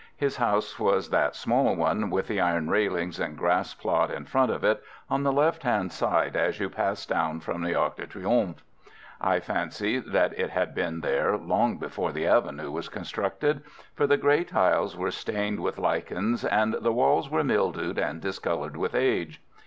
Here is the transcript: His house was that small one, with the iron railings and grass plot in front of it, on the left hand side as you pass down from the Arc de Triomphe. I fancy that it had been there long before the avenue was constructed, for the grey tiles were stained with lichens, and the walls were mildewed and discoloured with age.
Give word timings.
His 0.17 0.37
house 0.37 0.79
was 0.79 1.11
that 1.11 1.35
small 1.35 1.75
one, 1.75 2.09
with 2.09 2.27
the 2.27 2.41
iron 2.41 2.71
railings 2.71 3.19
and 3.19 3.37
grass 3.37 3.75
plot 3.75 4.09
in 4.09 4.25
front 4.25 4.49
of 4.49 4.63
it, 4.63 4.81
on 5.11 5.21
the 5.21 5.31
left 5.31 5.61
hand 5.61 5.91
side 5.91 6.35
as 6.35 6.59
you 6.59 6.71
pass 6.71 7.05
down 7.05 7.39
from 7.39 7.61
the 7.61 7.75
Arc 7.75 7.97
de 7.97 8.07
Triomphe. 8.07 8.63
I 9.21 9.39
fancy 9.39 9.99
that 9.99 10.33
it 10.39 10.49
had 10.49 10.73
been 10.73 11.01
there 11.01 11.37
long 11.37 11.77
before 11.77 12.11
the 12.11 12.25
avenue 12.25 12.71
was 12.71 12.89
constructed, 12.89 13.61
for 13.93 14.07
the 14.07 14.17
grey 14.17 14.43
tiles 14.43 14.97
were 14.97 15.11
stained 15.11 15.59
with 15.59 15.77
lichens, 15.77 16.43
and 16.45 16.73
the 16.73 16.91
walls 16.91 17.29
were 17.29 17.43
mildewed 17.43 17.99
and 17.99 18.21
discoloured 18.21 18.75
with 18.77 18.95
age. 18.95 19.39